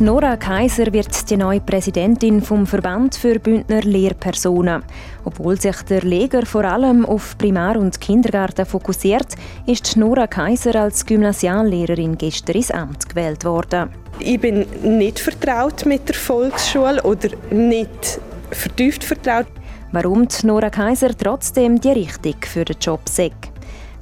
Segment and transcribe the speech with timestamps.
[0.00, 4.82] Nora Kaiser wird die neue Präsidentin vom Verband für Bündner Lehrpersonen.
[5.26, 9.26] Obwohl sich der Leger vor allem auf Primar- und Kindergarten fokussiert,
[9.66, 13.90] ist Nora Kaiser als Gymnasiallehrerin gestern ins Amt gewählt worden.
[14.20, 18.20] Ich bin nicht vertraut mit der Volksschule oder nicht
[18.52, 19.48] vertieft vertraut.
[19.92, 23.49] Warum Nora Kaiser trotzdem die Richtung für den Job sagt.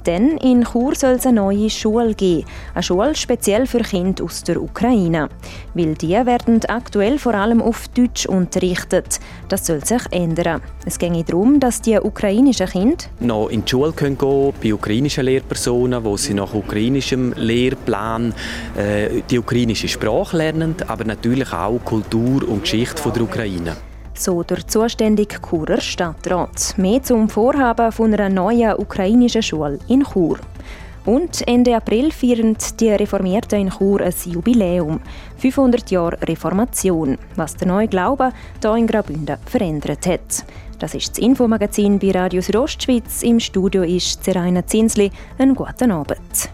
[0.05, 2.45] Denn in Chur soll es eine neue Schule geben.
[2.73, 5.29] Eine Schule speziell für Kinder aus der Ukraine.
[5.73, 9.19] Weil die werden aktuell vor allem auf Deutsch unterrichtet.
[9.49, 10.61] Das soll sich ändern.
[10.85, 15.25] Es geht darum, dass die ukrainischen Kinder noch in die Schule gehen können, bei ukrainischen
[15.25, 18.33] Lehrpersonen, wo sie nach ukrainischem Lehrplan
[18.77, 23.88] äh, die ukrainische Sprache lernen, aber natürlich auch Kultur und Geschichte von der Ukraine
[24.19, 26.75] so der zuständige Churer Stadtrat.
[26.77, 30.39] Mehr zum Vorhaben von einer neuen ukrainischen Schule in Chur.
[31.05, 34.99] Und Ende April feiern die Reformierten in Chur ein Jubiläum.
[35.37, 38.31] 500 Jahre Reformation, was der neue Glaube
[38.61, 40.45] hier in Graubünden verändert hat.
[40.77, 43.23] Das ist das Infomagazin bei Radio Südostschweiz.
[43.23, 45.11] Im Studio ist Zeraina Zinsli.
[45.37, 46.49] Einen guten Abend.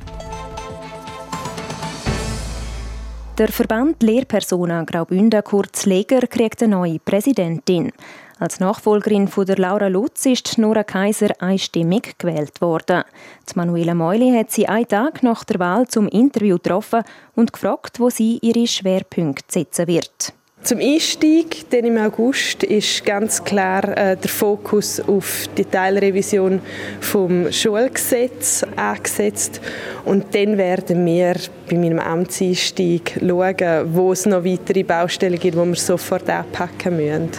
[3.37, 7.91] Der Verband Lehrpersonen Graubünden, kurz Leger, kriegt eine neue Präsidentin.
[8.39, 13.03] Als Nachfolgerin von der Laura Lutz ist Nora Kaiser einstimmig gewählt worden.
[13.49, 17.03] Die Manuela Meuli hat sie einen Tag nach der Wahl zum Interview getroffen
[17.35, 20.33] und gefragt, wo sie ihre Schwerpunkte setzen wird.
[20.65, 26.59] Zum Einstieg dann im August ist ganz klar äh, der Fokus auf die Teilrevision
[27.01, 29.61] vom Schulgesetz angesetzt
[30.05, 31.35] und dann werden wir
[31.69, 37.29] bei meinem Amtseinstieg schauen, wo es noch weitere Baustellen gibt, die wir sofort anpacken müssen.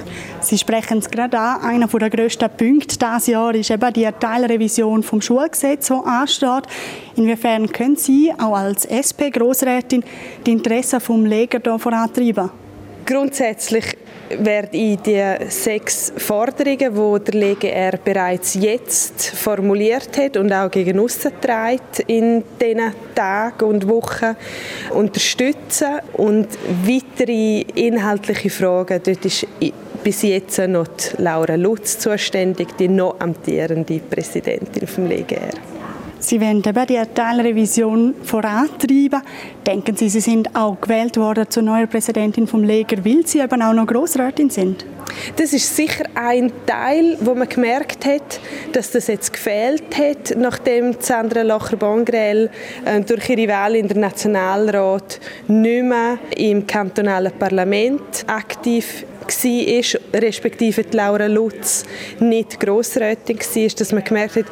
[0.41, 1.63] Sie sprechen es gerade an.
[1.63, 6.69] Einer der grössten Punkte dieses Jahr ist eben die Teilrevision vom Schulgesetz, die ansteht.
[7.17, 10.05] Inwiefern können Sie auch als SP-Grossrätin
[10.47, 12.66] die Interessen des Leger hier vorantreiben?
[13.07, 13.97] Grundsätzlich
[14.31, 20.97] werde ich die sechs Forderungen, die der LGR bereits jetzt formuliert hat und auch gegen
[21.41, 24.37] trägt, in diesen Tagen und Wochen
[24.91, 26.01] unterstützen.
[26.15, 26.49] Und
[26.85, 29.47] weitere inhaltliche Fragen, dort ist
[30.03, 35.76] bis jetzt noch Laura Lutz zuständig, die noch amtierende Präsidentin vom LGR.
[36.19, 39.23] Sie wollen eben die Teilrevision vorantreiben.
[39.67, 43.63] Denken Sie, Sie sind auch gewählt worden zur neuen Präsidentin vom Leger, weil Sie eben
[43.63, 44.85] auch noch Grossrätin sind?
[45.37, 48.41] Das ist sicher ein Teil, wo man gemerkt hat,
[48.73, 52.51] dass das jetzt gefehlt hat, nachdem Sandra Locher-Bongrel
[52.85, 60.85] äh, durch ihre Wahl in den Nationalrat nicht mehr im kantonalen Parlament aktiv war, respektive
[60.85, 61.85] die Laura Lutz
[62.21, 64.47] nicht Grossrätin war, dass man gemerkt hat,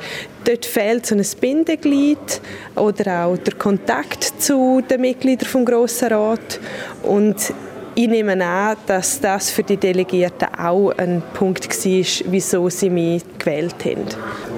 [0.44, 2.40] dort fehlt so ein Bindeglied
[2.76, 6.60] oder auch der Kontakt zu den Mitgliedern vom Grossen Rat.
[7.02, 7.36] Und
[7.96, 13.22] ich nehme an, dass das für die Delegierten auch ein Punkt war, wieso sie mich
[13.38, 14.04] gewählt haben.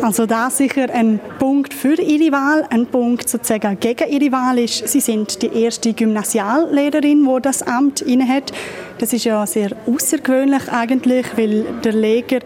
[0.03, 4.89] Also da sicher ein Punkt für Ihre Wahl, ein Punkt sozusagen gegen Ihre Wahl ist,
[4.89, 8.53] Sie sind die erste Gymnasiallehrerin, die das Amt innehat.
[8.99, 12.41] Das ist ja sehr außergewöhnlich eigentlich, weil der Leger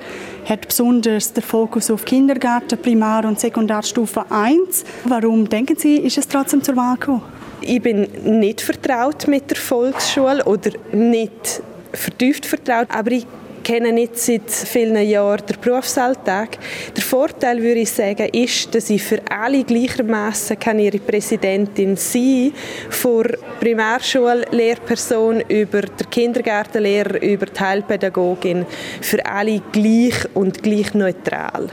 [0.49, 4.85] hat besonders den Fokus auf Kindergarten, Primar- und Sekundarstufe 1.
[5.05, 7.23] Warum denken Sie, ist es trotzdem zur Wahl gekommen?
[7.63, 11.63] Ich bin nicht vertraut mit der Volksschule oder nicht
[11.93, 13.27] vertieft vertraut, aber ich
[13.63, 16.59] kenne nicht seit vielen Jahren den Berufsalltag.
[16.97, 22.53] Der Vorteil, würde ich sagen, ist, dass ich für alle gleichermaßen ihre Präsidentin sein
[22.89, 23.27] von
[23.61, 28.67] Primarschullehrperson über den Kindergartenlehrer, über die Heilpädagogin,
[29.01, 31.69] für alle gleich und gleich neutral.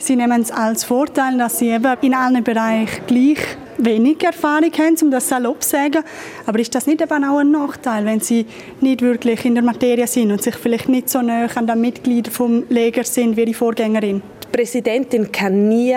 [0.00, 3.38] Sie nehmen es als Vorteil, dass Sie eben in allen Bereichen gleich
[3.78, 6.04] wenig Erfahrung haben, um das salopp zu sagen.
[6.46, 8.46] Aber ist das nicht eben auch ein Nachteil, wenn Sie
[8.80, 12.32] nicht wirklich in der Materie sind und sich vielleicht nicht so nah an den Mitgliedern
[12.32, 14.22] vom Leger sind wie die Vorgängerin?
[14.44, 15.96] Die Präsidentin kann nie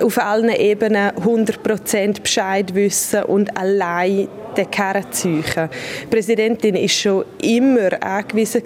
[0.00, 5.44] auf allen Ebenen 100% Bescheid wissen und allein den Karren ziehen.
[6.02, 8.62] Die Präsidentin war schon immer angewiesen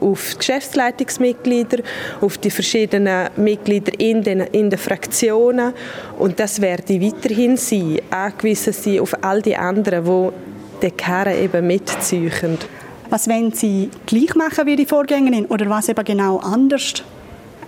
[0.00, 1.78] auf die Geschäftsleitungsmitglieder,
[2.20, 5.72] auf die verschiedenen Mitglieder in den, in den Fraktionen
[6.18, 10.30] und das werde weiterhin sein, angewiesen sein auf all die anderen, die
[10.82, 12.58] den Karren eben mitziehen.
[13.10, 17.04] Was wollen Sie gleich machen wie die Vorgängerin oder was eben genau anders?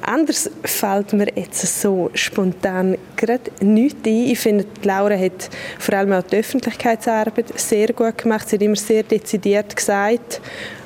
[0.06, 4.12] Anders fällt mir jetzt so spontan gerade nichts ein.
[4.12, 5.50] Ich finde, Laura hat
[5.80, 8.48] vor allem auch die Öffentlichkeitsarbeit sehr gut gemacht.
[8.48, 10.40] Sie hat immer sehr dezidiert gesagt,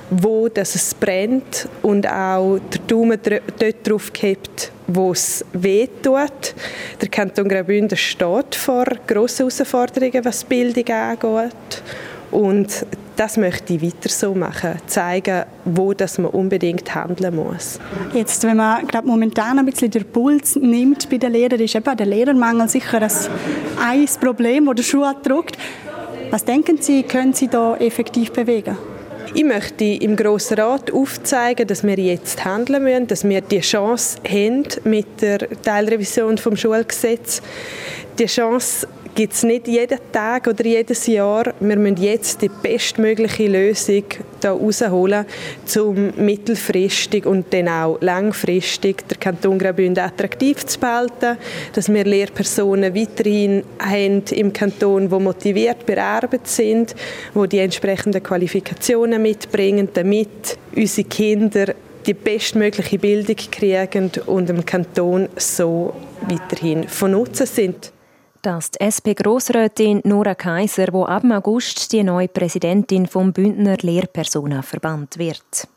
[0.09, 6.55] wo dass es brennt und auch der Daumen dort drauf gehabt, wo es weh tut.
[7.03, 11.83] Der Kanton Graubünden steht vor grossen Herausforderungen, was Bildung angeht.
[12.31, 12.87] Und
[13.21, 17.79] das möchte ich weiter so machen, zeigen, wo das man unbedingt handeln muss.
[18.15, 21.97] Jetzt, wenn man glaub, momentan ein bisschen den Puls nimmt bei den Lehrern, ist eben
[21.99, 25.59] der Lehrermangel sicher ein Problem, das der Schuh drückt.
[26.31, 28.79] Was denken Sie, können Sie da effektiv bewegen?
[29.35, 34.17] Ich möchte im Grossen Rat aufzeigen, dass wir jetzt handeln müssen, dass wir die Chance
[34.27, 37.43] haben mit der Teilrevision vom Schulgesetz.
[38.19, 41.53] Die Chance gibt es nicht jeden Tag oder jedes Jahr.
[41.61, 44.05] Wir müssen jetzt die bestmögliche Lösung
[44.41, 45.27] hier rausholen,
[45.77, 51.37] um mittelfristig und dann auch langfristig den Kanton Graubünden attraktiv zu behalten,
[51.73, 56.95] dass wir Lehrpersonen weiterhin haben im Kanton, die motiviert bei Arbeit sind,
[57.35, 61.75] die die entsprechenden Qualifikationen mitbringen, damit unsere Kinder
[62.07, 67.93] die bestmögliche Bildung kriegen und im Kanton so weiterhin von Nutzen sind.
[68.43, 75.69] Das die SP-Grossrätin Nora Kaiser, die ab August die neue Präsidentin vom Bündner Lehrpersonenverband wird.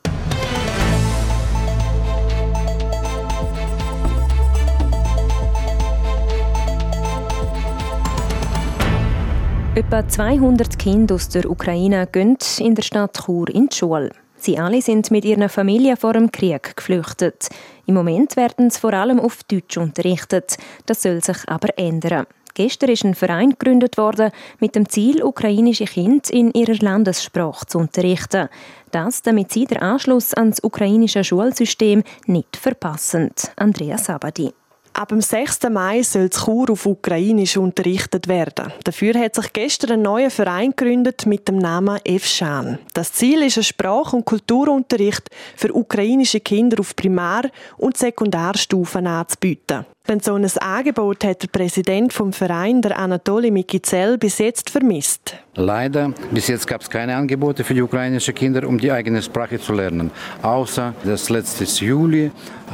[9.75, 14.12] Etwa 200 Kinder aus der Ukraine gehen in der Stadt Chur in die Schule.
[14.38, 17.50] Sie alle sind mit ihren Familien vor dem Krieg geflüchtet.
[17.88, 20.56] Im Moment werden sie vor allem auf Deutsch unterrichtet.
[20.86, 22.25] Das soll sich aber ändern.
[22.55, 27.79] Gestern ist ein Verein gegründet worden mit dem Ziel, ukrainische Kinder in ihrer Landessprache zu
[27.79, 28.47] unterrichten.
[28.91, 33.31] Das, damit sie den Anschluss ans ukrainische Schulsystem nicht verpassen.
[33.55, 34.53] Andrea Sabadi.
[34.95, 35.69] Ab dem 6.
[35.71, 38.71] Mai soll das Chur auf Ukrainisch unterrichtet werden.
[38.83, 42.77] Dafür hat sich gestern ein neuer Verein gegründet mit dem Namen EFSCHAN.
[42.94, 49.88] Das Ziel ist ein Sprach- und Kulturunterricht für ukrainische Kinder auf Primar- und Sekundarstufen anzubieten.
[50.05, 55.38] Denn so ein Angebot hat der Präsident vom Verein, der Anatoli Mikizell, bis jetzt vermisst.
[55.55, 59.57] Leider, bis jetzt gab es keine Angebote für die ukrainischen Kinder, um die eigene Sprache
[59.61, 60.11] zu lernen.
[60.41, 62.31] Außer das letzte Juli.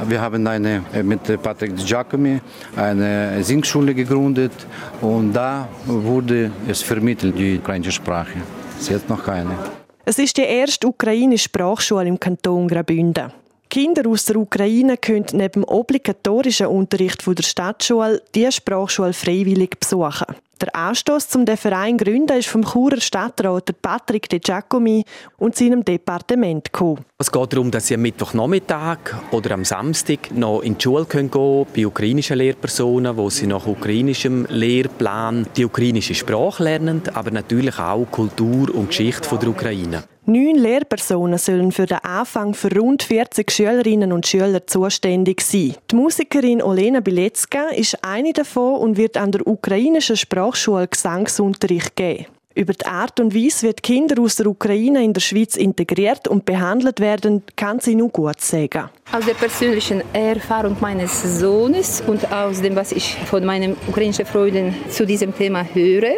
[0.08, 2.40] Wir haben eine, äh, mit Patrick Giacomi
[2.74, 4.52] eine Singschule gegründet
[5.00, 8.38] und da wurde es vermittelt, die ukrainische Sprache.
[8.74, 9.56] Es ist jetzt noch keine.
[10.04, 13.32] Es ist die erste ukrainische Sprachschule im Kanton Graubünden.
[13.70, 20.26] Kinder aus der Ukraine können neben obligatorischen Unterricht der Stadtschule die Sprachschule freiwillig besuchen.
[20.60, 25.04] Der Anstoß zum den Verein gründen ist vom Churer Stadtrat Patrick De Giacomi
[25.38, 27.04] und seinem Departement gekommen.
[27.16, 28.98] Es geht darum, dass sie am Mittwochnachmittag
[29.30, 33.66] oder am Samstag noch in die Schule gehen können, bei ukrainischen Lehrpersonen, wo sie nach
[33.66, 40.02] ukrainischem Lehrplan die ukrainische Sprache lernen, aber natürlich auch Kultur und Geschichte der Ukraine.
[40.26, 45.74] Neun Lehrpersonen sollen für den Anfang für rund 40 Schülerinnen und Schüler zuständig sein.
[45.90, 52.26] Die Musikerin Olena Bilecka ist eine davon und wird an der ukrainischen Sprachschule Gesangsunterricht geben.
[52.52, 56.26] Über die Art und Weise, wie die Kinder aus der Ukraine in der Schweiz integriert
[56.26, 58.90] und behandelt werden, kann sie nur gut sagen.
[59.12, 64.74] Aus der persönlichen Erfahrung meines Sohnes und aus dem, was ich von meinen ukrainischen Freunden
[64.88, 66.16] zu diesem Thema höre,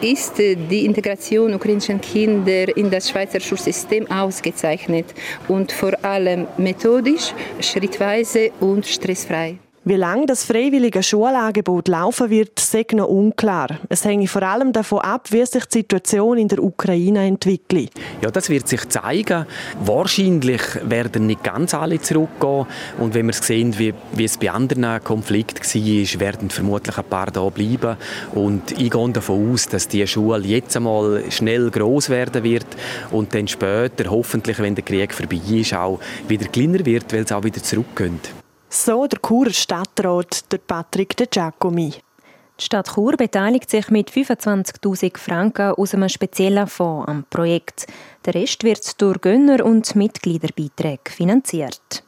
[0.00, 5.12] ist die Integration ukrainischer Kinder in das Schweizer Schulsystem ausgezeichnet
[5.48, 9.58] und vor allem methodisch, schrittweise und stressfrei.
[9.86, 13.68] Wie lange das freiwillige Schulangebot laufen wird, ist noch unklar.
[13.90, 17.90] Es hängt vor allem davon ab, wie sich die Situation in der Ukraine entwickelt.
[18.22, 19.44] Ja, das wird sich zeigen.
[19.84, 22.64] Wahrscheinlich werden nicht ganz alle zurückgehen.
[22.98, 27.30] Und wenn wir sehen, wie, wie es bei anderen Konflikten war, werden vermutlich ein paar
[27.30, 27.98] da bleiben.
[28.34, 32.66] Und ich gehe davon aus, dass die Schule jetzt einmal schnell groß werden wird
[33.10, 37.32] und dann später, hoffentlich, wenn der Krieg vorbei ist, auch wieder kleiner wird, weil es
[37.32, 38.43] auch wieder zurückgeht.
[38.76, 41.90] So der Churer Stadtrat, der Patrick De Giacomi.
[42.58, 47.86] Die Stadt Chur beteiligt sich mit 25.000 Franken aus einem speziellen Fonds am Projekt.
[48.26, 52.02] Der Rest wird durch Gönner- und Mitgliederbeiträge finanziert.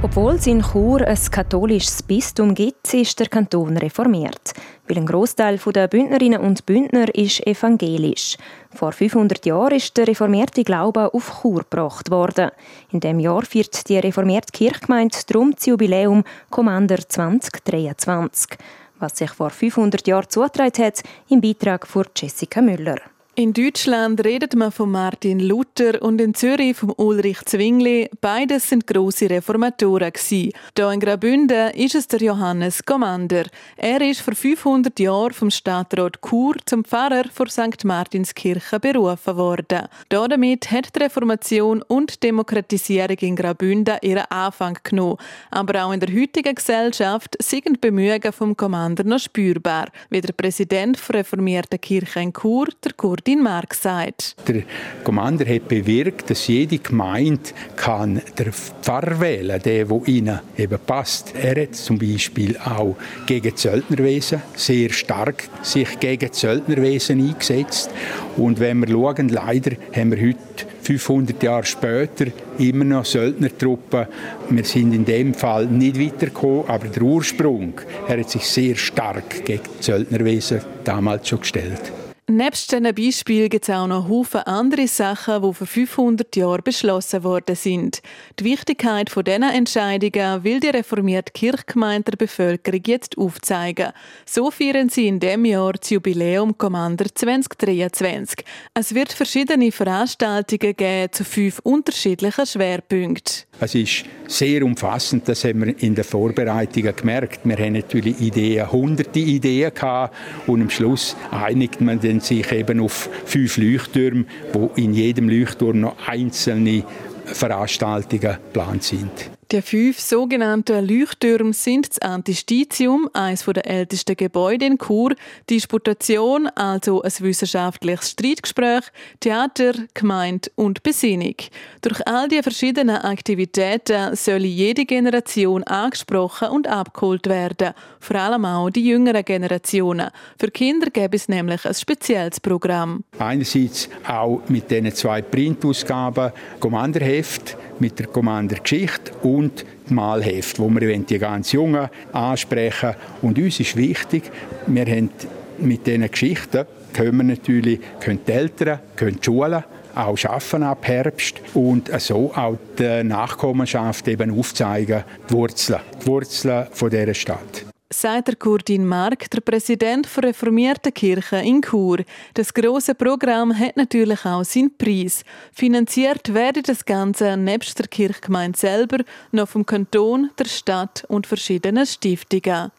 [0.00, 4.54] Obwohl es in Chur ein katholisches Bistum gibt, ist der Kanton reformiert.
[4.88, 8.38] Weil ein Großteil der Bündnerinnen und Bündner ist evangelisch.
[8.74, 12.50] Vor 500 Jahren ist der reformierte Glaube auf Chur gebracht worden.
[12.90, 18.58] In dem Jahr feiert die reformierte Kirchgemeinde darum das Jubiläum Commander 2023.
[18.98, 22.98] was sich vor 500 Jahren zugetragen hat, im Beitrag von Jessica Müller.
[23.38, 28.10] In Deutschland redet man von Martin Luther und in Zürich von Ulrich Zwingli.
[28.20, 33.44] Beides sind große Reformatoren Hier in Graubünden ist es der Johannes Commander.
[33.76, 37.84] Er ist vor 500 Jahren vom Stadtrat Chur zum Pfarrer vor St.
[37.84, 39.86] Martinskirche berufen worden.
[40.08, 45.18] Damit hat die Reformation und Demokratisierung in Graubünden ihren Anfang genommen.
[45.52, 50.32] Aber auch in der heutigen Gesellschaft sind die Bemühungen vom Commander noch spürbar, wie der
[50.32, 54.36] Präsident der reformierten Kirche in Chur, der Kurt Martin sagt.
[54.46, 54.62] Der
[55.04, 61.34] Commander hat bewirkt, dass jede Gemeinde kann der Pfarrer wählen, der, der ihnen eben passt.
[61.34, 67.90] Er hat zum Beispiel auch gegen Zöldnerwesen sehr stark sich gegen Zöldnerwesen eingesetzt.
[68.36, 72.26] Und wenn wir schauen, leider haben wir heute 500 Jahre später
[72.58, 74.06] immer noch Söldnertruppen.
[74.48, 77.74] Wir sind in dem Fall nicht weitergekommen, aber der Ursprung,
[78.06, 81.92] er hat sich sehr stark gegen Söldnerwesen damals schon gestellt.
[82.30, 87.24] Nebst diesen Beispielen gibt es auch noch Haufen andere Sachen, die vor 500 Jahren beschlossen
[87.24, 88.02] worden sind.
[88.38, 93.92] Die Wichtigkeit von diesen Entscheidungen will die reformierte Kirchgemeinde der Bevölkerung jetzt aufzeigen.
[94.26, 98.44] So feiern sie in diesem Jahr das Jubiläum Commander 2023.
[98.74, 103.48] Es wird verschiedene Veranstaltungen geben zu fünf unterschiedlichen Schwerpunkten.
[103.60, 107.40] Es ist sehr umfassend, das haben wir in den Vorbereitungen gemerkt.
[107.42, 110.14] Wir haben natürlich Ideen, hunderte Ideen gehabt
[110.46, 115.96] und am Schluss einigt man sich eben auf fünf Leuchttürme, wo in jedem Leuchtturm noch
[116.06, 116.84] einzelne
[117.24, 119.37] Veranstaltungen geplant sind.
[119.50, 125.14] Die fünf sogenannten Leuchttürme sind das Antistitium, eines der ältesten Gebäude in Chur,
[125.48, 128.84] Disputation, also ein wissenschaftliches Streitgespräch,
[129.20, 131.36] Theater, Gemeinde und Besinnung.
[131.80, 138.68] Durch all die verschiedenen Aktivitäten soll jede Generation angesprochen und abgeholt werden, vor allem auch
[138.68, 140.10] die jüngeren Generationen.
[140.38, 143.02] Für Kinder gäbe es nämlich ein spezielles Programm.
[143.18, 150.98] Einerseits auch mit diesen zwei Printausgaben, Kommanderheft, mit der Commander-Geschichte und dem Malheft, wo wir
[150.98, 152.94] die ganz Jungen ansprechen.
[153.22, 154.30] Und uns ist wichtig,
[154.66, 155.10] wir haben
[155.58, 159.64] mit diesen Geschichten können wir natürlich können die Eltern, können die Schulen
[159.94, 166.66] auch schaffen ab Herbst und so auch der Nachkommenschaft eben aufzeigen, die Wurzeln, die Wurzeln
[166.72, 171.98] von dieser Stadt sagt der Kurdin Mark, der Präsident der reformierten Kirche in Chur.
[172.34, 175.24] Das große Programm hat natürlich auch seinen Preis.
[175.52, 178.98] Finanziert werde das Ganze nebst der Kirchgemeinde selber
[179.32, 182.70] noch vom Kanton, der Stadt und verschiedenen Stiftungen.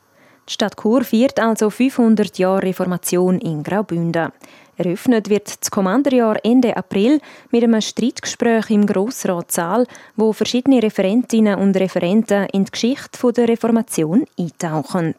[0.48, 4.32] Die Stadt Chur feiert also 500 Jahre Reformation in Graubünden.
[4.80, 7.20] Eröffnet wird das Kommanderjahr Ende April
[7.52, 14.24] mit einem Streitgespräch im Grossratssaal, wo verschiedene Referentinnen und Referenten in die Geschichte der Reformation
[14.40, 15.16] eintauchen.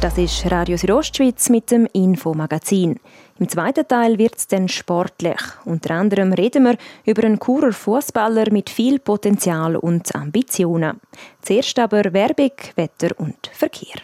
[0.00, 2.98] Das ist Radio Südostschweiz mit dem Infomagazin.
[3.38, 5.40] Im zweiten Teil wird es dann sportlich.
[5.66, 11.02] Unter anderem reden wir über einen Churer Fußballer mit viel Potenzial und Ambitionen.
[11.42, 14.00] Zuerst aber Werbung, Wetter und Verkehr.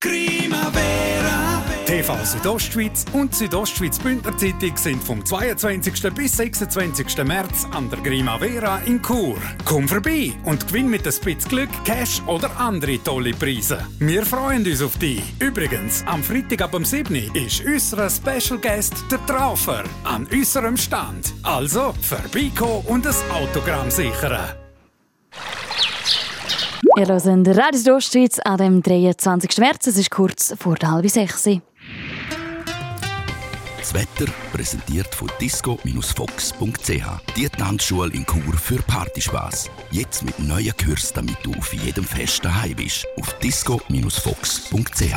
[0.00, 1.64] Primavera.
[1.84, 6.14] TV Südostschweiz und Südostschweiz Bündner Zeitung sind vom 22.
[6.14, 7.24] bis 26.
[7.24, 9.38] März an der Primavera in Chur.
[9.64, 13.84] Komm vorbei und gewinn mit ein bisschen Glück Cash oder andere tolle Preise.
[13.98, 15.22] Wir freuen uns auf dich.
[15.40, 17.34] Übrigens, am Freitag ab dem 7.
[17.34, 21.34] ist unser Special Guest der Traufer an unserem Stand.
[21.42, 24.67] Also vorbeikommen und ein Autogramm sichern.
[26.98, 29.58] Ihr hört Radio Südostschweiz an dem 23.
[29.58, 29.86] März.
[29.86, 31.48] Es ist kurz vor der halben sechs.
[33.78, 37.36] Das Wetter präsentiert von disco-fox.ch.
[37.36, 39.70] Die Tanzschule in Chur für Partyspaß.
[39.92, 43.06] Jetzt mit neuen Kürzen, damit du auf jedem Fest daheim bist.
[43.16, 45.14] Auf disco-fox.ch.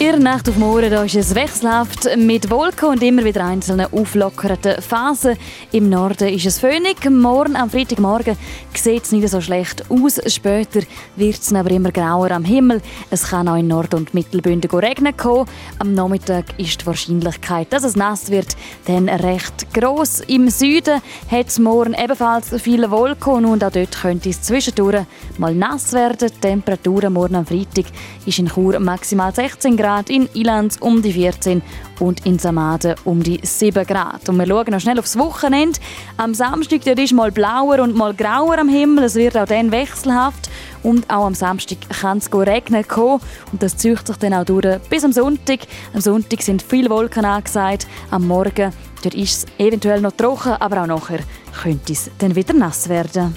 [0.00, 5.36] Ihr Nacht auf Morgen ist es wechselhaft mit Wolken und immer wieder einzelnen auflockerten Phasen.
[5.72, 7.10] Im Norden ist es föhnig.
[7.10, 8.36] Morgen am Freitagmorgen
[8.72, 10.20] sieht es nicht so schlecht aus.
[10.32, 10.82] Später
[11.16, 12.80] wird es aber immer grauer am Himmel.
[13.10, 15.48] Es kann auch in Nord- und Mittelbünden regnen kommen.
[15.80, 20.20] Am Nachmittag ist die Wahrscheinlichkeit, dass es nass wird, dann recht groß.
[20.28, 25.06] Im Süden hat es morgen ebenfalls viele Wolken und auch dort könnte es zwischendurch
[25.38, 26.30] mal nass werden.
[26.32, 27.86] Die Temperatur morgen am Freitag
[28.24, 31.62] ist in Chur maximal 16 Grad Grad, in Ilanz um die 14
[31.98, 34.28] und in Samaden um die 7 Grad.
[34.28, 35.80] Und wir schauen noch schnell aufs Wochenende.
[36.18, 39.04] Am Samstag dort ist mal blauer und mal grauer am Himmel.
[39.04, 40.50] Es wird auch dann wechselhaft.
[40.82, 43.22] Und auch am Samstag kann es regnen kommen.
[43.50, 45.60] Und das zieht sich dann auch durch bis am Sonntag.
[45.94, 47.86] Am Sonntag sind viele Wolken angesagt.
[48.10, 51.20] Am Morgen dort ist es eventuell noch trocken, aber auch nachher
[51.62, 53.34] könnte es dann wieder nass werden.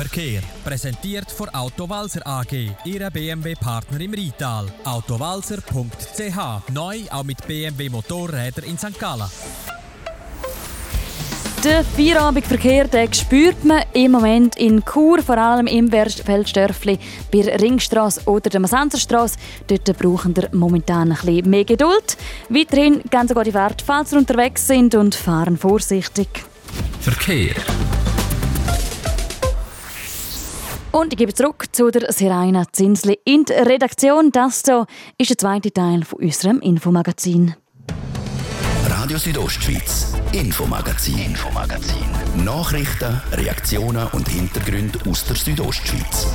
[0.00, 0.40] Verkehr.
[0.64, 4.64] Präsentiert von Autowalzer AG, Ihre BMW-Partner im Rital.
[4.82, 6.72] Autowalzer.ch.
[6.72, 8.98] Neu auch mit BMW Motorräder in St.
[8.98, 9.28] Gallen.
[11.62, 16.98] Den Feierabendverkehr den spürt man im Moment in Chur, vor allem im Feldstörfli,
[17.30, 19.36] bei der Ringstrasse oder der Masenserstrasse.
[19.66, 22.16] Dort brauchen wir momentan ein bisschen mehr Geduld.
[22.48, 26.28] Weiterhin ganz gute Fahrt, falls ihr unterwegs sind und fahren vorsichtig.
[27.02, 27.54] Verkehr.
[30.92, 34.32] Und ich gebe zurück zu der Seraina Zinsli in der Redaktion.
[34.32, 34.86] Das hier
[35.18, 37.54] ist der zweite Teil von unserem Infomagazin.
[38.88, 42.44] Radio Südostschweiz, Infomagazin, Infomagazin.
[42.44, 46.26] Nachrichten, Reaktionen und Hintergründe aus der Südostschweiz.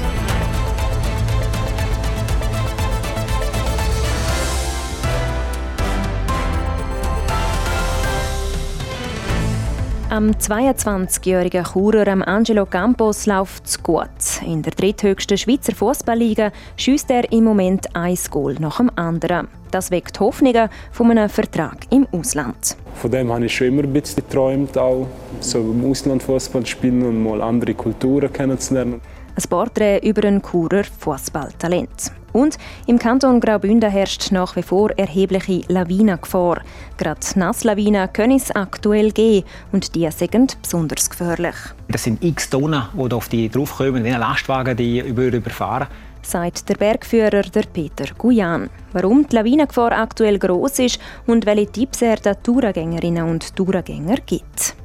[10.16, 14.08] Am 22-jährigen Churer Angelo Campos läuft es gut.
[14.46, 19.50] In der dritthöchsten Schweizer Fußballliga schießt er im Moment ein Goal nach dem anderen.
[19.72, 22.78] Das weckt Hoffnungen von einem Vertrag im Ausland.
[22.94, 25.06] Von dem habe ich schon immer ein bisschen geträumt, auch
[25.42, 29.02] so im Ausland Fußball spielen und mal andere Kulturen kennenzulernen.
[29.36, 32.12] Ein Porträt über einen Churer Fußballtalent.
[32.32, 36.62] Und im Kanton Graubünden herrscht nach wie vor erhebliche Lawinengefahr.
[36.98, 41.56] Gerade Nasslawinen können es aktuell geben und die sind besonders gefährlich.
[41.88, 45.88] Das sind x Tonnen, die auf die draufkommen, wie ein Lastwagen, die über überfahren
[46.26, 48.70] sagt der Bergführer der Peter Guyan.
[48.94, 54.76] Warum die Lawinengefahr aktuell groß ist und welche Tipps er den Touragängerinnen und Touragänger gibt.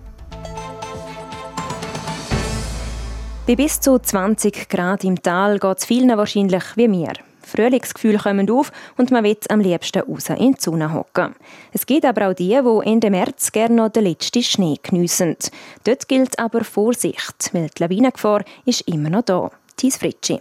[3.47, 7.15] Bei bis zu 20 Grad im Tal geht es vielen wahrscheinlich wie mir.
[7.43, 11.35] Frühlingsgefühle kommen auf und man will am liebsten raus in die Sonne hocken.
[11.73, 15.37] Es gibt aber auch die, die Ende März gerne noch den letzten Schnee geniessen.
[15.85, 19.51] Dort gilt aber Vorsicht, weil die Lawinengefahr ist immer noch da.
[19.77, 20.41] Thies Fritschi.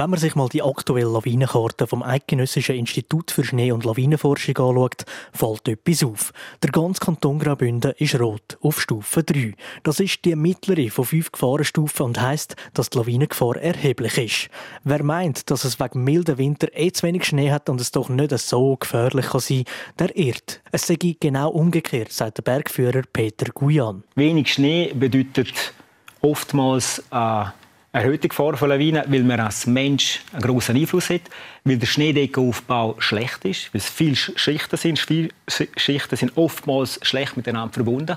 [0.00, 5.04] Wenn man sich mal die aktuelle Lawinenkarte vom Eidgenössischen Institut für Schnee- und Lawinenforschung anschaut,
[5.30, 6.32] fällt etwas auf.
[6.62, 9.52] Der ganze Kanton Graubünden ist rot auf Stufe 3.
[9.82, 14.48] Das ist die mittlere von fünf Gefahrenstufen und heisst, dass die Lawinengefahr erheblich ist.
[14.84, 18.08] Wer meint, dass es wegen milden Winter eh zu wenig Schnee hat und es doch
[18.08, 19.64] nicht so gefährlich kann sein
[19.98, 20.62] der irrt.
[20.72, 24.02] Es sei genau umgekehrt, sagt der Bergführer Peter Guyan.
[24.14, 25.74] Wenig Schnee bedeutet
[26.22, 27.44] oftmals äh
[27.92, 31.22] erhöhte Gefahr von Lawinen, weil man als Mensch einen großen Einfluss hat,
[31.64, 34.98] weil der Schneedeckenaufbau schlecht ist, weil es viele Schichten sind.
[34.98, 35.30] Viele
[35.76, 38.16] Schichten sind oftmals schlecht miteinander verbunden.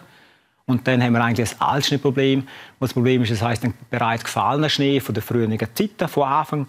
[0.66, 2.48] Und dann haben wir eigentlich ein Altschneeproblem.
[2.80, 6.68] Das Problem ist, das heißt, ein bereits gefallener Schnee von der früheren Zeiten, von Anfang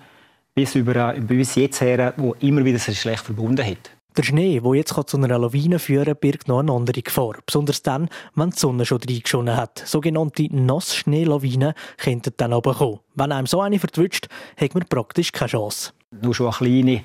[0.55, 3.90] bis, über, bis jetzt her, wo immer wieder sich schlecht verbunden hat.
[4.16, 7.35] Der Schnee, der jetzt zu einer Lawine führen kann, birgt noch eine andere Gefahr.
[7.44, 9.83] Besonders dann, wenn die Sonne schon reingeschonnen hat.
[9.85, 13.00] Sogenannte Nassschneelawinen könnten dann aber kommen.
[13.16, 15.90] Wenn einem so eine vertwitscht, hat man praktisch keine Chance.
[16.22, 17.03] Nur schon eine kleine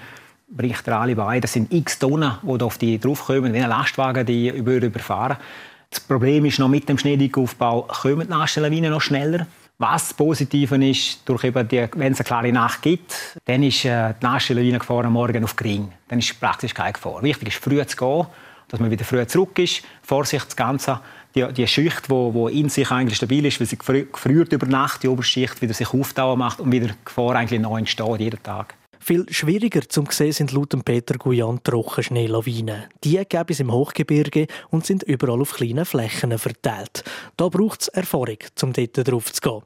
[0.50, 1.40] bricht er alle bei.
[1.40, 5.38] Das sind x Tonnen, die auf die draufkommen, wie ein Lastwagen, die über überfahren.
[5.90, 9.48] Das Problem ist noch, mit dem Schneedeckenaufbau kommen die Nassschneelawinen noch schneller.
[9.82, 13.16] Was positiv ist, durch eben die, wenn es eine klare Nacht gibt,
[13.46, 15.94] dann ist äh, die Naschelawine gefahren morgen auf gering.
[16.10, 17.24] Dann ist praktisch keine Gefahr.
[17.24, 18.28] Wichtig ist, früh zu gehen,
[18.68, 19.84] dass man wieder früh zurück ist.
[20.02, 21.00] Vorsicht, das Ganze,
[21.34, 24.68] die, die Schicht, die wo, wo in sich eigentlich stabil ist, weil sie gefriert über
[24.68, 28.44] Nacht, die Oberschicht wieder sich Aufdauer macht und wieder die Gefahr eigentlich neu entsteht, jeden
[28.44, 28.76] Tag.
[29.10, 32.84] Viel schwieriger zum sehen sind laut Peter Guyan Trockenschneelawinen.
[33.04, 37.04] Die geben es im Hochgebirge und sind überall auf kleinen Flächen verteilt.
[37.36, 39.64] Da braucht es Erfahrung, um dort drauf zu gehen.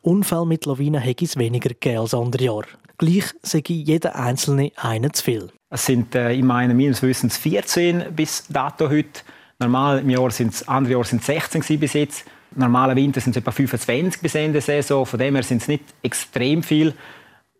[0.00, 2.68] Unfälle mit Lawinen hätte es weniger gegeben als andere Jahre.
[2.96, 5.48] Gleich sei jeder einzelne einen zu viel.
[5.68, 9.20] Es sind äh, in meinem meines Wissens 14 bis dato heute.
[9.58, 12.24] Normal im Jahr sind es, andere Jahre sind es 16 bis jetzt.
[12.54, 15.04] Normale Winter sind es etwa 25 bis Ende Saison.
[15.04, 16.94] Von dem her sind es nicht extrem viel.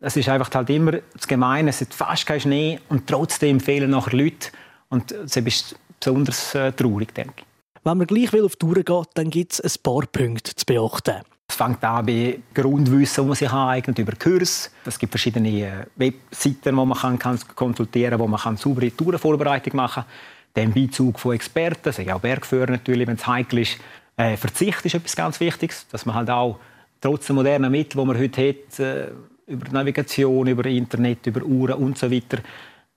[0.01, 3.91] Es ist einfach halt immer das Gemeine, es ist fast kein Schnee und trotzdem fehlen
[3.91, 4.51] nachher Leute.
[4.91, 7.45] Und das ist besonders äh, traurig, denke ich.
[7.83, 11.17] Wenn man gleich will auf Tour geht, dann gibt es ein paar Punkte zu beachten.
[11.49, 14.71] Es fängt an bei Grundwissen, die man sich aneignet, über Kurs.
[14.85, 18.95] Es gibt verschiedene äh, Webseiten, die man kann, kann konsultieren kann, wo man kann saubere
[18.95, 20.13] Tourenvorbereitung machen kann.
[20.55, 23.79] Den Beizug von Experten, sagen auch Bergführer natürlich, wenn es heikel ist.
[24.17, 26.61] Äh, Verzicht ist etwas ganz Wichtiges, dass man halt auch
[27.01, 29.09] trotz der modernen Mittel, die man heute hat, äh,
[29.49, 32.39] über Navigation, über Internet, über Uhren und so weiter,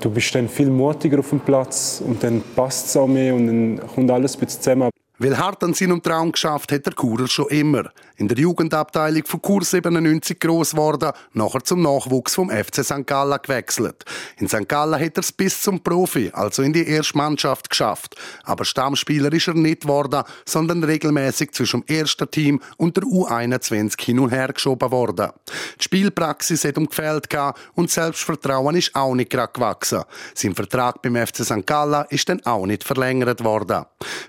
[0.00, 3.46] du bist dann viel mutiger auf dem Platz und dann passt es auch mehr und
[3.46, 4.90] dann kommt alles ein bisschen zusammen.
[5.18, 7.90] Weil hart an seinem Traum geschafft hat der Kurer schon immer.
[8.18, 13.06] In der Jugendabteilung von Kur 97 groß geworden, nachher zum Nachwuchs vom FC St.
[13.06, 14.04] Gallen gewechselt.
[14.38, 14.68] In St.
[14.68, 18.16] Gallen hat er es bis zum Profi, also in die erste Mannschaft geschafft.
[18.42, 24.02] Aber Stammspieler ist er nicht geworden, sondern regelmäßig zwischen dem ersten Team und der U21
[24.02, 25.30] hin und her geschoben worden.
[25.78, 27.28] Die Spielpraxis hat ihm gefällt
[27.76, 30.02] und Selbstvertrauen ist auch nicht gerade gewachsen.
[30.34, 31.64] Sein Vertrag beim FC St.
[31.64, 33.84] Gallen ist dann auch nicht verlängert worden.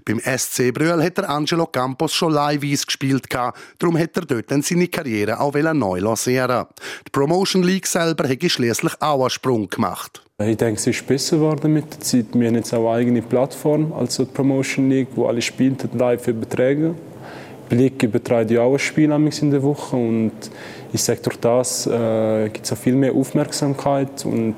[0.06, 3.28] Beim SC Brühl hat der Angelo Campos schon leihweise gespielt.
[3.80, 6.66] Darum hat er dort dann seine Karriere auch neu lancieren
[7.08, 10.22] Die Promotion League selber hat schließlich auch einen Sprung gemacht.
[10.42, 12.26] Ich denke, es ist besser geworden mit der Zeit.
[12.34, 16.28] Wir haben jetzt auch eine eigene Plattform, also die Promotion League, wo alle Spiele live
[16.28, 16.96] übertragen.
[17.70, 20.32] Blick überträgt ja auch ein Spiel in der Woche und
[20.92, 24.56] ich sage, durch das äh, gibt es auch viel mehr Aufmerksamkeit und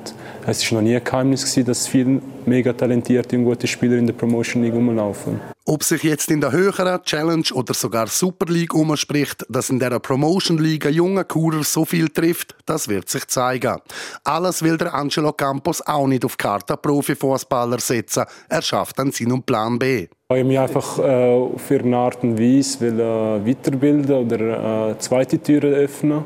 [0.47, 4.07] es ist noch nie ein Geheimnis gewesen, dass viele mega talentierte und gute Spieler in
[4.07, 5.39] der Promotion League rumlaufen.
[5.65, 9.99] Ob sich jetzt in der höheren Challenge oder sogar Super League umspricht, dass in der
[9.99, 13.77] Promotion League ein junger Kurer so viel trifft, das wird sich zeigen.
[14.23, 18.25] Alles will der Angelo Campos auch nicht auf Karte Profifußballer setzen.
[18.49, 20.07] Er schafft dann seinen Plan B.
[20.29, 24.97] Ich will mich einfach äh, für eine Art und Weise will, äh, weiterbilden oder äh,
[24.97, 26.23] zweite Türen öffnen.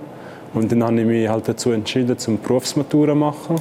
[0.54, 3.56] Und dann habe ich mich halt dazu entschieden, zum Berufsmatura zu machen.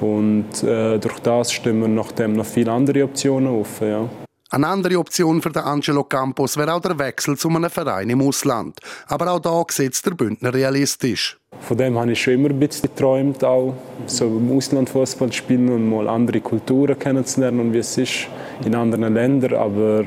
[0.00, 0.06] Mhm.
[0.06, 3.88] Und äh, durch das stehen mir nachdem noch viele andere Optionen offen.
[3.88, 4.08] Ja.
[4.48, 8.22] Eine andere Option für den Angelo Campos wäre auch der Wechsel zu einem Verein im
[8.22, 8.78] Ausland.
[9.08, 11.36] Aber auch da sieht der Bündner realistisch.
[11.60, 13.74] Von dem habe ich schon immer ein bisschen geträumt, auch
[14.06, 18.28] so im Ausland Fußball spielen und mal andere Kulturen kennenzulernen und wie es ist
[18.64, 19.54] in anderen Ländern.
[19.54, 20.04] Aber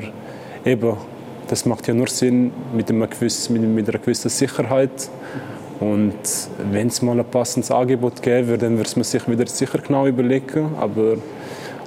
[0.64, 0.96] eben,
[1.46, 5.10] das macht ja nur Sinn mit, einem gewissen, mit einer gewissen Sicherheit.
[5.80, 6.14] Und
[6.70, 10.06] wenn es mal ein passendes Angebot gäbe, würde, dann würde man sich wieder sicher genau
[10.06, 10.74] überlegen.
[10.78, 11.16] Aber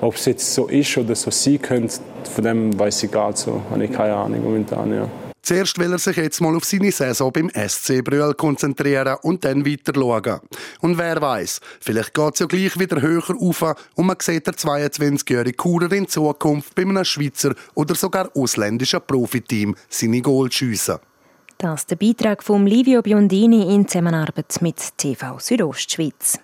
[0.01, 1.95] ob es jetzt so ist oder so sein könnte,
[2.33, 3.61] von dem weiß ich gar nicht so.
[3.69, 4.91] Habe ich keine Ahnung momentan.
[4.91, 5.07] Ja.
[5.43, 9.65] Zuerst will er sich jetzt mal auf seine Saison beim SC Brühl konzentrieren und dann
[9.65, 10.39] weiter schauen.
[10.79, 14.53] Und wer weiß, vielleicht geht es ja gleich wieder höher auf und man sieht der
[14.53, 20.99] 22-jährige Kurer in Zukunft bei einem Schweizer oder sogar ausländischen Profiteam seine Goal schiessen.
[21.57, 26.39] Das ist der Beitrag von Livio Biondini in Zusammenarbeit mit TV Südostschweiz.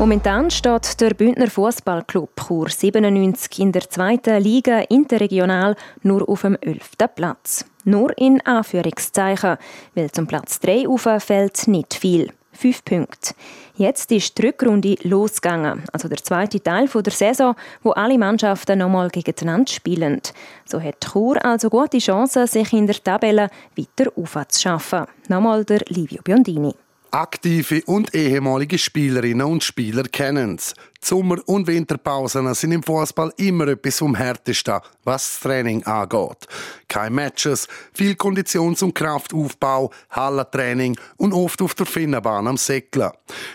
[0.00, 6.56] Momentan steht der Bündner Fußballclub Chur 97 in der zweiten Liga interregional nur auf dem
[6.58, 6.92] 11.
[7.14, 7.66] Platz.
[7.84, 9.58] Nur in Anführungszeichen,
[9.94, 10.86] weil zum Platz 3
[11.18, 12.32] fällt nicht viel.
[12.60, 13.32] Fünf Punkte.
[13.76, 19.08] Jetzt ist die Rückrunde losgegangen, also der zweite Teil der Saison, wo alle Mannschaften nochmal
[19.08, 20.20] gegeneinander spielen.
[20.66, 25.06] So hat Chur also gute Chancen, sich in der Tabelle weiter aufzuschaffen.
[25.28, 26.74] Nochmal der Livio Biondini.
[27.12, 30.74] Aktive und ehemalige Spielerinnen und Spieler kennen es.
[31.02, 36.46] Sommer- und Winterpausen sind im Fußball immer etwas vom Härtesten, was das Training angeht.
[36.88, 43.10] Keine Matches, viel Konditions- und Kraftaufbau, Hallentraining und oft auf der Finnenbahn am Säckeln.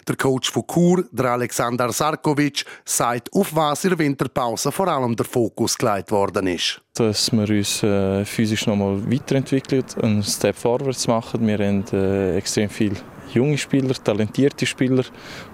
[0.08, 5.16] Der Coach von Chur, der Alexander Sarkovic, sagt, auf was in der Winterpause vor allem
[5.16, 6.82] der Fokus gelegt worden ist.
[6.96, 11.46] Dass wir uns äh, physisch noch mal weiterentwickeln, einen Step vorwärts machen.
[11.46, 12.94] Wir haben äh, extrem viel
[13.34, 15.04] junge Spieler, talentierte Spieler,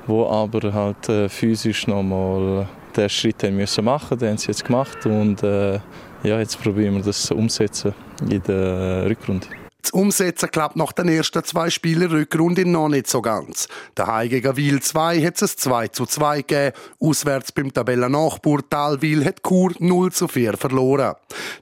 [0.07, 4.17] die aber halt äh, physisch nochmal den Schritt haben müssen machen.
[4.17, 5.79] Den haben sie jetzt gemacht und äh,
[6.23, 7.93] ja, jetzt probieren wir das umsetzen
[8.29, 9.47] in der Rückrunde.
[9.81, 13.67] Das Umsetzen klappt nach den ersten zwei Spielen Rückrunde noch nicht so ganz.
[13.95, 16.75] Daheim gegen Wiel 2 hat es 2 zu 2 gegeben.
[16.99, 21.15] Auswärts beim Tabellennachbar Talwil hat Chur 0 zu 4 verloren.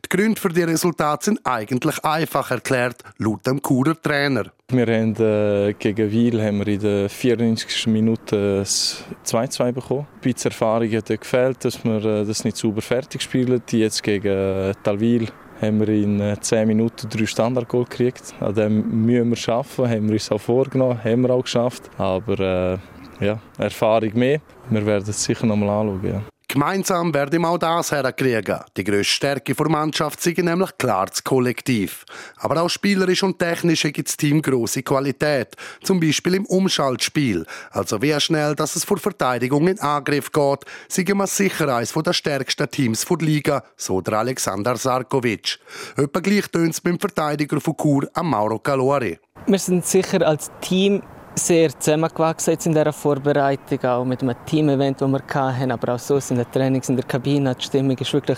[0.05, 4.51] Die Gründe für die Resultate sind eigentlich einfach erklärt, laut dem Churer Trainer.
[4.71, 7.87] Wir haben äh, gegen Wiel haben wir in der 94.
[7.87, 10.07] Minute 2-2 bekommen.
[10.15, 13.63] Ein bisschen Erfahrung hat gefehlt, dass wir äh, das nicht sauber fertig spielen.
[13.71, 15.29] Jetzt gegen äh, Talwil
[15.61, 18.33] haben wir in 10 Minuten drei Standardgoal gekriegt.
[18.39, 21.89] An dem müssen wir arbeiten, haben wir uns auch vorgenommen, haben wir auch geschafft.
[21.97, 24.41] Aber äh, ja, Erfahrung mehr.
[24.69, 26.01] Wir werden es sicher noch mal anschauen.
[26.03, 26.21] Ja.
[26.51, 28.59] Gemeinsam werden wir auch das herkriegen.
[28.75, 32.05] Die grösste Stärke der Mannschaft sei nämlich klar das Kollektiv.
[32.37, 35.49] Aber auch spielerisch und technisch gibt das Team grosse Qualität.
[35.83, 37.45] Zum Beispiel im Umschaltspiel.
[37.69, 42.13] Also wie schnell, dass es vor Verteidigung in Angriff geht, sind wir sicher eines der
[42.13, 45.59] stärksten Teams der Liga, so der Alexander Sarkovic.
[45.97, 49.19] Etwa gleich tönt es beim Verteidiger von Chur, Mauro Calori.
[49.45, 51.03] Wir sind sicher als Team
[51.35, 55.99] sehr zusammengewachsen jetzt in dieser Vorbereitung, auch mit einem Team-Event, das wir hatten, aber auch
[55.99, 57.55] so in den Trainings in der Kabine.
[57.55, 58.37] Die Stimmung ist wirklich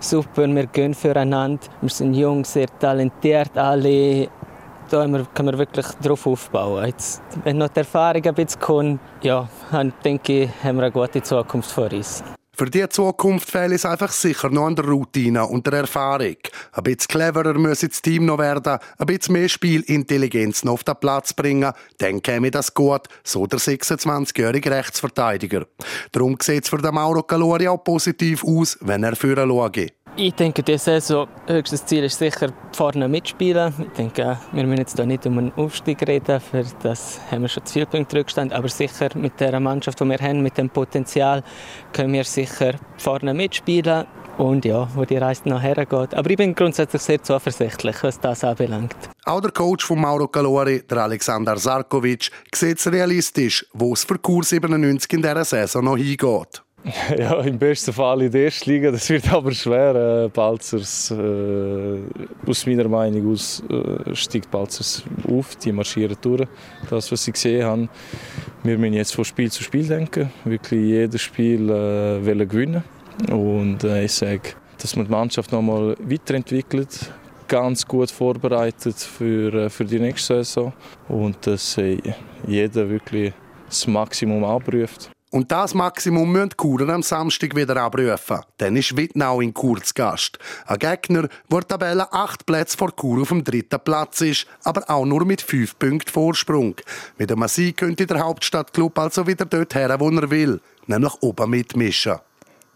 [0.00, 4.28] super, wir gehen füreinander, wir sind jung, sehr talentiert alle.
[4.90, 6.84] Da können wir wirklich darauf aufbauen.
[6.84, 10.92] Jetzt, wenn noch die Erfahrung ein bisschen kommt, ja, dann denke ich, haben wir eine
[10.92, 12.22] gute Zukunft vor uns.
[12.54, 16.36] Für die Zukunft fehlt es einfach sicher noch an der Routine und der Erfahrung.
[16.72, 20.96] Ein bisschen cleverer muss das Team noch werden, ein bisschen mehr Spielintelligenz noch auf den
[20.96, 25.66] Platz bringen, dann käme das gut, so der 26-jährige Rechtsverteidiger.
[26.12, 29.86] Darum sieht es für den Mauro Calori auch positiv aus, wenn er für schaue.
[30.14, 33.72] Ich denke, diese Saison höchstes Ziel ist sicher vorne mitspielen.
[33.78, 37.48] Ich denke, wir müssen jetzt hier nicht um einen Aufstieg reden, für das haben wir
[37.48, 38.52] schon zu viele Punkte Rückstand.
[38.52, 41.42] Aber sicher mit der Mannschaft, die wir haben, mit dem Potenzial,
[41.94, 44.04] können wir sicher vorne mitspielen.
[44.36, 46.14] Und ja, wo die Reise noch hergeht.
[46.14, 48.96] Aber ich bin grundsätzlich sehr zuversichtlich, was das anbelangt.
[49.24, 54.18] Auch der Coach von Mauro Calori, der Alexander Sarkovic, sieht es realistisch, wo es für
[54.18, 56.62] Kurs 97 in dieser Saison noch hingeht.
[57.18, 58.90] Ja, im besten Fall in der ersten Liga.
[58.90, 60.24] Das wird aber schwer.
[60.24, 61.98] Äh, Balzers, äh,
[62.46, 65.56] aus meiner Meinung aus, äh, steigt Balzers auf.
[65.56, 66.46] Die marschieren durch.
[66.90, 67.88] Das, was ich gesehen habe.
[68.62, 70.32] Wir müssen jetzt von Spiel zu Spiel denken.
[70.44, 72.82] Wirklich jedes Spiel äh, gewinnen.
[73.30, 77.12] Und äh, ich sage, dass man die Mannschaft noch mal weiterentwickelt.
[77.46, 80.72] Ganz gut vorbereitet für, äh, für die nächste Saison.
[81.08, 81.98] Und dass äh,
[82.46, 83.32] jeder wirklich
[83.68, 85.11] das Maximum abruft.
[85.32, 88.40] Und das Maximum müssen die Kuren am Samstag wieder abrufen.
[88.58, 90.38] Dann ist Wittnau in Kur zu Gast.
[90.66, 94.88] Ein Gegner, der die Tabelle acht Plätze vor Kur auf dem dritten Platz ist, aber
[94.90, 96.76] auch nur mit fünf Punkten Vorsprung.
[97.16, 101.48] Mit einem Sieg könnte der Hauptstadtclub also wieder dort her, wo er will, nämlich oben
[101.48, 102.18] mitmischen.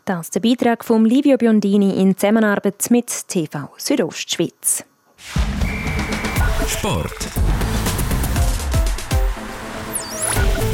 [0.07, 4.83] Das ist der Beitrag von Livio Biondini in Zusammenarbeit mit TV Südostschweiz.
[6.67, 7.29] Sport.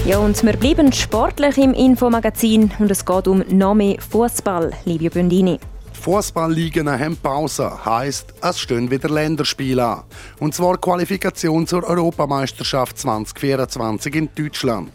[0.05, 5.11] Ja, und wir bleiben sportlich im Infomagazin und es geht um noch mehr Fußball, Livio
[5.11, 5.61] Bündini.
[5.93, 10.03] Fußballligen haben Pause, heisst, es stehen wieder Länderspiele an.
[10.41, 14.91] Und zwar Qualifikation zur Europameisterschaft 2024 in Deutschland.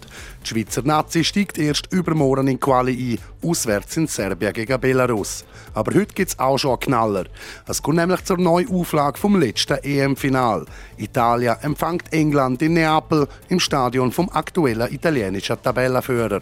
[0.48, 5.44] Die Schweizer Nazi steigt erst übermorgen in Quali ein, auswärts in Serbien gegen Belarus.
[5.74, 7.26] Aber heute gibt es auch schon einen Knaller.
[7.68, 10.66] Es kommt nämlich zur Neuauflage vom letzten EM-Final.
[10.96, 16.40] Italien empfängt England in Neapel im Stadion vom aktuellen italienischen Tabellenführer.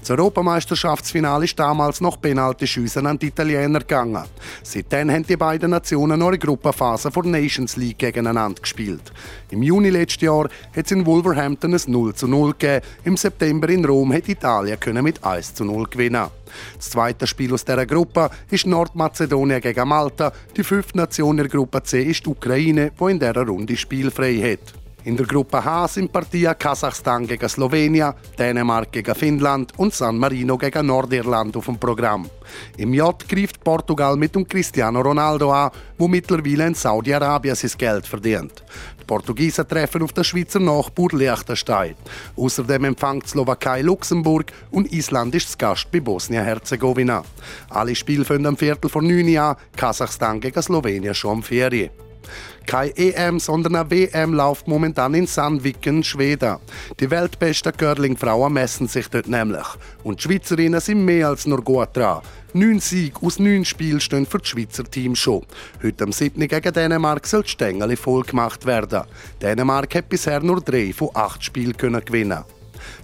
[0.00, 4.24] Das Europameisterschaftsfinale ist damals noch Penaltyschüssen an die Italiener gegangen.
[4.64, 9.12] Seitdem haben die beiden Nationen noch eine Gruppenphase vor Nations League gegeneinander gespielt.
[9.50, 12.84] Im Juni letzten Jahr hat es in Wolverhampton ein 0 zu 0 gegeben.
[13.04, 16.26] Im September in Rom hat Italien mit 1 zu 0 gewinnen.
[16.76, 20.32] Das zweite Spiel aus dieser Gruppe ist Nordmazedonien gegen Malta.
[20.56, 24.83] Die fünfte Nation der Gruppe C ist die Ukraine, die in dieser Runde spielfrei hat.
[25.04, 30.56] In der Gruppe H sind Partien Kasachstan gegen Slowenien, Dänemark gegen Finnland und San Marino
[30.56, 32.30] gegen Nordirland auf dem Programm.
[32.78, 38.06] Im J greift Portugal mit dem Cristiano Ronaldo an, wo mittlerweile in Saudi-Arabien sein Geld
[38.06, 38.64] verdient.
[38.98, 41.96] Die Portugiesen treffen auf den Schweizer Nachbar Liechtenstein.
[42.34, 47.22] Außerdem empfängt Slowakei Luxemburg und Island ist zu Gast bei Bosnien-Herzegowina.
[47.68, 51.90] Alle Spiele fangen am Viertel vor 9 Uhr an, Kasachstan gegen Slowenien schon am Ferien.
[52.66, 56.56] Keine EM, sondern eine WM läuft momentan in Sandviken, Schweden.
[56.98, 59.66] Die weltbesten Curling-Frauen messen sich dort nämlich.
[60.02, 62.22] Und die Schweizerinnen sind mehr als nur gut dran.
[62.52, 65.44] Neun Siege aus neun Spielen stehen für das Schweizer Team schon.
[65.82, 66.46] Heute am 7.
[66.46, 69.02] gegen Dänemark soll die Stängel voll gemacht werden.
[69.42, 72.44] Dänemark hat bisher nur drei von acht Spielen gewinnen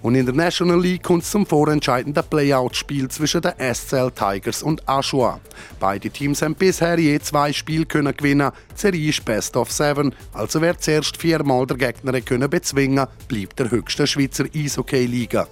[0.03, 4.89] Und in der National League kommt es zum vorentscheidenden Playout-Spiel zwischen den SCL Tigers und
[4.89, 5.41] Aschua.
[5.79, 8.51] Beide Teams haben bisher je zwei Spiele können gewinnen.
[8.75, 13.59] Die Serie ist Best of Seven, also wer zuerst viermal der Gegner können bezwingen, bleibt
[13.59, 15.47] der höchste Schweizer Eishockey-Liga.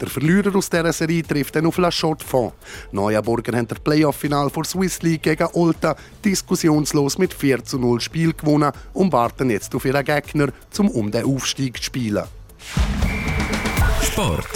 [0.00, 2.54] Der Verlierer aus dieser Serie trifft dann auf La Chaux-de-Fonds.
[2.92, 8.34] Neuenburger haben das Playoff-Final vor Swiss League gegen Olta diskussionslos mit 4 zu 0 Spiel
[8.34, 12.24] gewonnen und warten jetzt auf ihren Gegner, um um den Aufstieg zu spielen.
[14.14, 14.46] Sport.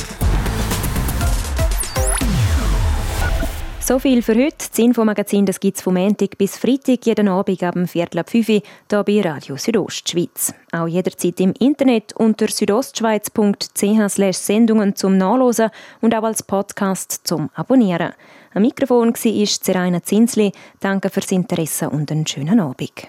[3.80, 4.54] So viel für heute.
[4.56, 8.62] Das Infomagazin gibt es vom Montag bis Freitag jeden Abend ab Viertel ab 5 Uhr
[8.88, 10.54] hier bei Radio Südostschweiz.
[10.70, 15.70] Auch jederzeit im Internet unter südostschweiz.ch Sendungen zum Nachlesen
[16.02, 18.12] und auch als Podcast zum Abonnieren.
[18.54, 20.52] Am Mikrofon war Zeraina Zinsli.
[20.78, 23.08] Danke fürs Interesse und einen schönen Abend.